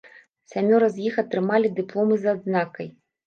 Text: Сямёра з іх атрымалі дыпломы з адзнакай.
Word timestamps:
Сямёра 0.51 0.87
з 0.95 1.03
іх 1.09 1.19
атрымалі 1.23 1.71
дыпломы 1.81 2.19
з 2.25 2.35
адзнакай. 2.35 2.91